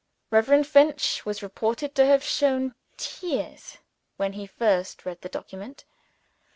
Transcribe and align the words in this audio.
Reverend 0.31 0.65
Finch 0.65 1.27
was 1.27 1.43
reported 1.43 1.93
to 1.93 2.03
have 2.07 2.23
shed 2.23 2.73
tears 2.97 3.77
when 4.17 4.33
he 4.33 4.47
first 4.47 5.05
read 5.05 5.21
the 5.21 5.29
document. 5.29 5.85